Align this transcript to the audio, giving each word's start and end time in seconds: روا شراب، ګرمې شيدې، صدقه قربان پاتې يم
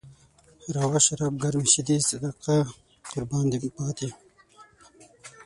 روا 0.75 0.99
شراب، 1.05 1.33
ګرمې 1.43 1.67
شيدې، 1.73 1.97
صدقه 2.09 2.57
قربان 3.11 3.45
پاتې 3.75 4.05
يم 4.09 4.13